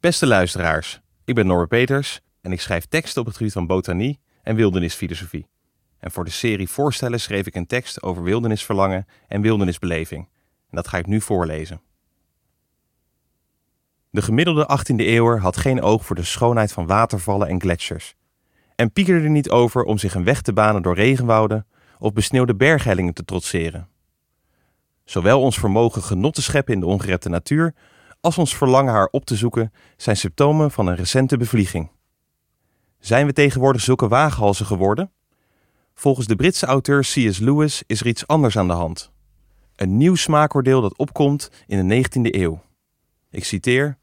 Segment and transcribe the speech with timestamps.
[0.00, 4.20] Beste luisteraars, ik ben Norbert Peters en ik schrijf teksten op het gebied van botanie
[4.42, 5.46] en wildernisfilosofie.
[5.98, 10.28] En voor de serie voorstellen schreef ik een tekst over wildernisverlangen en wildernisbeleving.
[10.70, 11.80] En dat ga ik nu voorlezen.
[14.10, 18.14] De gemiddelde 18e eeuwer had geen oog voor de schoonheid van watervallen en gletsjers.
[18.74, 21.66] En piekerde er niet over om zich een weg te banen door regenwouden
[21.98, 23.88] of besneeuwde berghellingen te trotseren.
[25.04, 27.74] Zowel ons vermogen genot te scheppen in de ongerepte natuur,
[28.20, 31.90] als ons verlangen haar op te zoeken, zijn symptomen van een recente bevlieging.
[32.98, 35.10] Zijn we tegenwoordig zulke waaghalzen geworden?
[35.94, 37.38] Volgens de Britse auteur C.S.
[37.38, 39.10] Lewis is er iets anders aan de hand.
[39.76, 42.62] Een nieuw smaakoordeel dat opkomt in de 19e eeuw.
[43.30, 43.98] Ik citeer: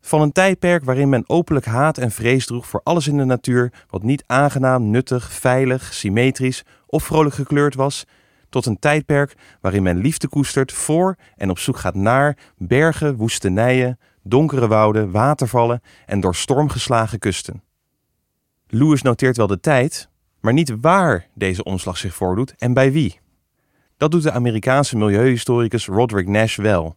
[0.00, 3.72] Van een tijdperk waarin men openlijk haat en vrees droeg voor alles in de natuur
[3.88, 8.04] wat niet aangenaam, nuttig, veilig, symmetrisch of vrolijk gekleurd was,
[8.48, 13.98] tot een tijdperk waarin men liefde koestert voor en op zoek gaat naar bergen, woestenijen,
[14.22, 17.62] donkere wouden, watervallen en door storm geslagen kusten.
[18.66, 20.08] Lewis noteert wel de tijd,
[20.40, 23.20] maar niet waar deze omslag zich voordoet en bij wie.
[23.96, 26.96] Dat doet de Amerikaanse milieuhistoricus Roderick Nash wel.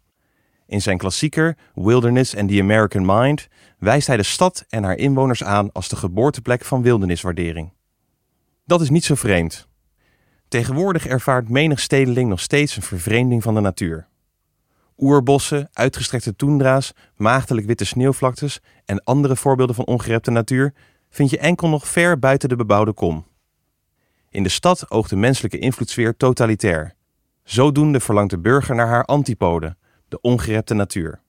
[0.68, 5.44] In zijn klassieker Wilderness and the American Mind wijst hij de stad en haar inwoners
[5.44, 7.74] aan als de geboorteplek van wilderniswaardering.
[8.66, 9.68] Dat is niet zo vreemd.
[10.52, 14.08] Tegenwoordig ervaart menig stedeling nog steeds een vervreemding van de natuur.
[14.98, 20.74] Oerbossen, uitgestrekte toendra's, maagdelijk witte sneeuwvlaktes en andere voorbeelden van ongerepte natuur
[21.10, 23.26] vind je enkel nog ver buiten de bebouwde kom.
[24.30, 26.96] In de stad oogt de menselijke invloedssfeer totalitair.
[27.44, 29.76] Zodoende verlangt de burger naar haar antipode,
[30.08, 31.22] de ongerepte natuur.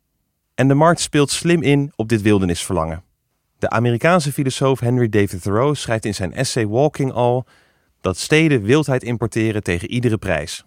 [0.54, 3.04] En de markt speelt slim in op dit wildernisverlangen.
[3.58, 7.42] De Amerikaanse filosoof Henry David Thoreau schrijft in zijn essay Walking All
[8.02, 10.64] dat steden wildheid importeren tegen iedere prijs.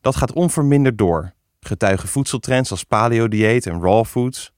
[0.00, 4.52] Dat gaat onverminderd door, getuigen voedseltrends als paleo-dieet en raw foods.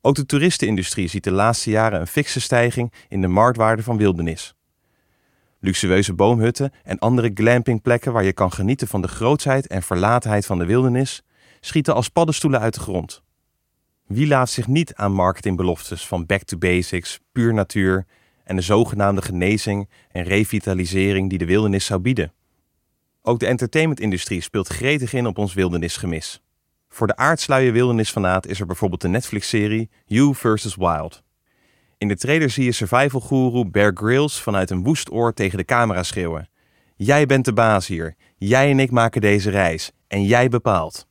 [0.00, 4.54] Ook de toeristenindustrie ziet de laatste jaren een fikse stijging in de marktwaarde van wildernis.
[5.60, 10.58] Luxueuze boomhutten en andere glampingplekken waar je kan genieten van de grootsheid en verlatenheid van
[10.58, 11.22] de wildernis
[11.60, 13.22] schieten als paddenstoelen uit de grond.
[14.06, 18.06] Wie laat zich niet aan marketingbeloftes van back to basics, puur natuur
[18.44, 22.32] en de zogenaamde genezing en revitalisering die de wildernis zou bieden?
[23.22, 26.42] Ook de entertainmentindustrie speelt gretig in op ons wildernisgemis.
[26.88, 30.76] Voor de aardsluie wildernisfanaat is er bijvoorbeeld de Netflix-serie You vs.
[30.76, 31.22] Wild.
[31.98, 35.64] In de trailer zie je survival guru Bear Grylls vanuit een woest oor tegen de
[35.64, 36.48] camera schreeuwen.
[36.96, 38.14] Jij bent de baas hier.
[38.36, 39.90] Jij en ik maken deze reis.
[40.08, 41.06] En jij bepaalt.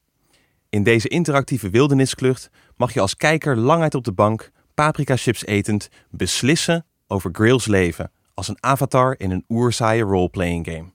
[0.69, 5.45] In deze interactieve wildernisklucht mag je als kijker lang uit op de bank, paprika chips
[5.45, 10.91] etend, beslissen over Grylls leven als een avatar in een oerzaaie roleplaying game.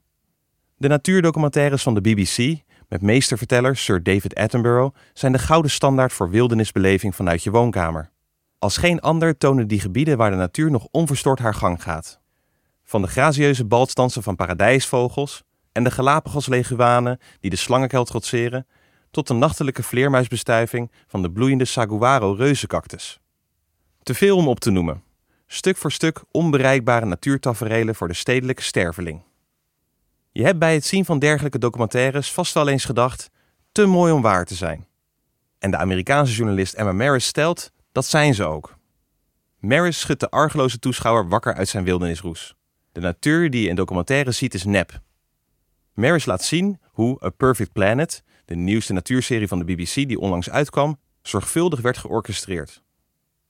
[0.77, 6.31] De natuurdocumentaires van de BBC, met meesterverteller Sir David Attenborough, zijn de gouden standaard voor
[6.31, 8.11] wildernisbeleving vanuit je woonkamer.
[8.59, 12.21] Als geen ander tonen die gebieden waar de natuur nog onverstoord haar gang gaat.
[12.85, 15.43] Van de grazieuze baltstansen van paradijsvogels
[15.73, 18.67] en de Galapagos-leguanen die de slangenkel trotseren,
[19.11, 23.21] tot de nachtelijke vleermuisbestuiving van de bloeiende saguaro reuzencactus.
[24.03, 25.03] Te veel om op te noemen.
[25.51, 29.23] Stuk voor stuk onbereikbare natuurtaferelen voor de stedelijke sterveling.
[30.33, 33.31] Je hebt bij het zien van dergelijke documentaires vast wel eens gedacht:
[33.73, 34.87] te mooi om waar te zijn.
[35.59, 38.77] En de Amerikaanse journalist Emma Maris stelt: dat zijn ze ook.
[39.59, 42.55] Maris schudt de argeloze toeschouwer wakker uit zijn wildernisroes.
[42.93, 45.01] De natuur die je in documentaires ziet is nep.
[45.95, 50.51] Maris laat zien hoe A Perfect Planet, de nieuwste natuurserie van de BBC die onlangs
[50.51, 52.83] uitkwam, zorgvuldig werd georchestreerd.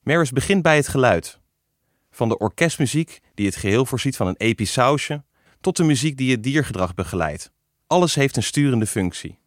[0.02, 1.40] Maris begint bij het geluid.
[2.18, 5.24] Van de orkestmuziek die het geheel voorziet van een episch sausje,
[5.60, 7.52] tot de muziek die het diergedrag begeleidt.
[7.86, 9.38] Alles heeft een sturende functie.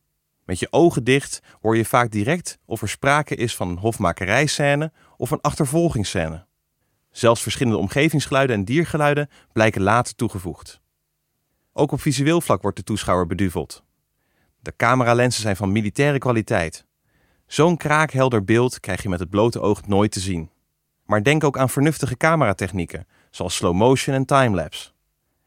[0.45, 4.91] Met je ogen dicht hoor je vaak direct of er sprake is van een hofmakerijscène
[5.17, 6.45] of een achtervolgingsscène.
[7.09, 10.81] Zelfs verschillende omgevingsgeluiden en diergeluiden blijken later toegevoegd.
[11.73, 13.83] Ook op visueel vlak wordt de toeschouwer beduveld.
[14.59, 16.85] De cameralensen zijn van militaire kwaliteit.
[17.45, 20.49] Zo'n kraakhelder beeld krijg je met het blote oog nooit te zien.
[21.11, 24.91] Maar denk ook aan vernuftige cameratechnieken, zoals slow motion en timelapse.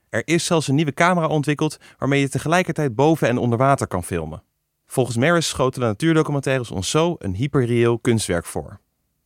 [0.09, 4.05] Er is zelfs een nieuwe camera ontwikkeld waarmee je tegelijkertijd boven en onder water kan
[4.05, 4.43] filmen.
[4.87, 8.81] Volgens Maris schoten de natuurdocumentaires ons zo een hyperreëel kunstwerk voor.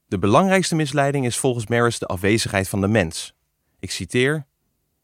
[0.07, 3.35] De belangrijkste misleiding is volgens Maris de afwezigheid van de mens.
[3.79, 4.47] Ik citeer: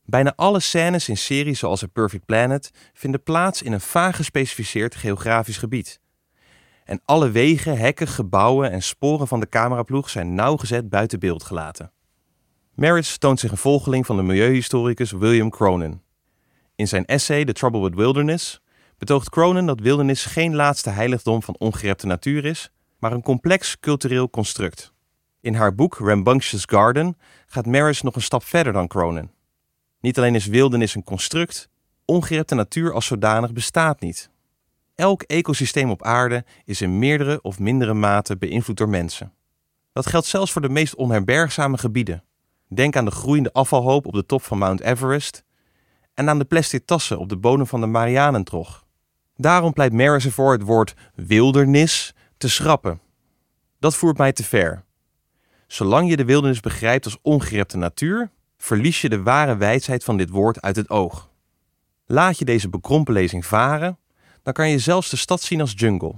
[0.04, 4.94] Bijna alle scènes in series zoals A Perfect Planet vinden plaats in een vaag gespecificeerd
[4.94, 6.00] geografisch gebied.
[6.84, 11.92] En alle wegen, hekken, gebouwen en sporen van de cameraploeg zijn nauwgezet buiten beeld gelaten.
[12.74, 16.02] Maris toont zich een volgeling van de milieuhistoricus William Cronin.
[16.74, 18.60] In zijn essay The Trouble with Wilderness
[18.98, 24.30] betoogt Cronin dat wildernis geen laatste heiligdom van ongerepte natuur is, maar een complex cultureel
[24.30, 24.92] construct.
[25.40, 27.16] In haar boek Rambunctious Garden
[27.46, 29.30] gaat Maris nog een stap verder dan Cronin.
[30.00, 31.68] Niet alleen is wildernis een construct,
[32.04, 34.30] ongerepte natuur als zodanig bestaat niet.
[34.94, 39.32] Elk ecosysteem op aarde is in meerdere of mindere mate beïnvloed door mensen.
[39.92, 42.24] Dat geldt zelfs voor de meest onherbergzame gebieden.
[42.68, 45.44] Denk aan de groeiende afvalhoop op de top van Mount Everest
[46.14, 48.84] en aan de plastic tassen op de bodem van de Marianentrog.
[49.36, 53.00] Daarom pleit Maris ervoor het woord wildernis te schrappen.
[53.78, 54.84] Dat voert mij te ver.
[55.66, 60.30] Zolang je de wildernis begrijpt als ongerepte natuur, verlies je de ware wijsheid van dit
[60.30, 61.30] woord uit het oog.
[62.06, 63.98] Laat je deze bekrompen lezing varen,
[64.44, 66.14] dan kan je zelfs de stad zien als jungle.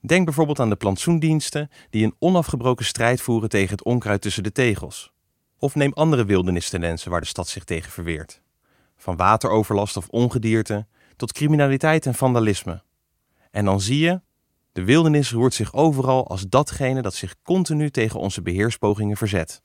[0.00, 4.52] Denk bijvoorbeeld aan de plantsoendiensten die een onafgebroken strijd voeren tegen het onkruid tussen de
[4.52, 5.12] tegels.
[5.58, 8.40] Of neem andere wildernistendensen waar de stad zich tegen verweert.
[8.96, 10.86] Van wateroverlast of ongedierte
[11.16, 12.82] tot criminaliteit en vandalisme.
[13.50, 14.20] En dan zie je,
[14.72, 19.62] de wildernis roert zich overal als datgene dat zich continu tegen onze beheerspogingen verzet.